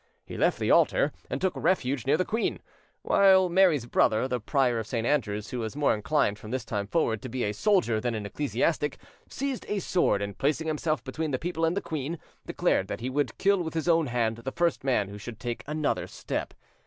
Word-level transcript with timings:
He 0.25 0.35
left 0.35 0.57
the 0.57 0.71
altar, 0.71 1.11
and 1.29 1.39
took 1.39 1.53
refuge 1.55 2.07
near 2.07 2.17
the 2.17 2.25
queen, 2.25 2.57
while 3.03 3.49
Mary's 3.49 3.85
brother, 3.85 4.27
the 4.27 4.39
Prior 4.39 4.79
of 4.79 4.87
St. 4.87 5.05
Andrews, 5.05 5.51
who 5.51 5.59
was 5.59 5.75
more 5.75 5.93
inclined 5.93 6.39
from 6.39 6.49
this 6.49 6.65
time 6.65 6.87
forward 6.87 7.21
to 7.21 7.29
be 7.29 7.43
a 7.43 7.53
soldier 7.53 8.01
than 8.01 8.15
an 8.15 8.25
ecclesiastic, 8.25 8.97
seized 9.29 9.63
a 9.69 9.77
sword, 9.77 10.23
and, 10.23 10.39
placing 10.39 10.65
himself 10.65 11.03
between 11.03 11.29
the 11.29 11.37
people 11.37 11.65
and 11.65 11.77
the 11.77 11.81
queen, 11.81 12.17
declared 12.47 12.87
that 12.87 13.01
he 13.01 13.11
would 13.11 13.37
kill 13.37 13.61
with 13.61 13.75
his 13.75 13.87
own 13.87 14.07
hand 14.07 14.37
the 14.37 14.51
first 14.51 14.83
man 14.83 15.07
who 15.07 15.19
should 15.19 15.39
take 15.39 15.63
another 15.67 16.07
step. 16.07 16.55